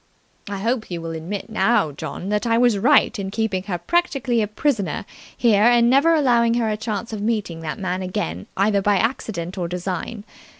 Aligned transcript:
I 0.49 0.57
hope 0.57 0.89
you 0.89 0.99
will 0.99 1.11
admit 1.11 1.47
now, 1.51 1.91
John, 1.91 2.29
that 2.29 2.47
I 2.47 2.57
was 2.57 2.79
right 2.79 3.19
in 3.19 3.29
keeping 3.29 3.61
her 3.65 3.77
practically 3.77 4.41
a 4.41 4.47
prisoner 4.47 5.05
here 5.37 5.61
and 5.65 5.91
never 5.91 6.15
allowing 6.15 6.55
her 6.55 6.69
a 6.71 6.75
chance 6.75 7.13
of 7.13 7.21
meeting 7.21 7.59
the 7.59 7.75
man 7.75 8.01
again 8.01 8.47
either 8.57 8.81
by 8.81 8.97
accident 8.97 9.59
or 9.59 9.67
design. 9.67 10.23